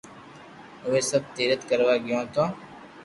[0.83, 2.45] اووي سب تيرٿ ڪروا گيو تو